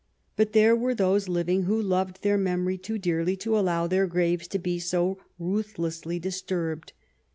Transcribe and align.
But 0.35 0.53
there 0.53 0.75
were 0.75 0.95
those 0.95 1.29
living 1.29 1.65
who 1.65 1.79
loved 1.79 2.23
their 2.23 2.35
memory 2.39 2.79
too 2.79 2.97
dearly 2.97 3.35
to 3.35 3.55
allow 3.55 3.85
their 3.85 4.07
graves 4.07 4.47
to 4.47 4.57
be 4.57 4.79
so 4.79 5.19
ruthlessly 5.37 6.17
dis 6.17 6.41
turbed. 6.41 6.93